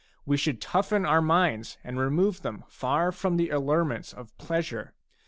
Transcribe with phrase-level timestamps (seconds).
[0.25, 4.95] We should toughen our minds, and remove them far from the allurements of pleasure.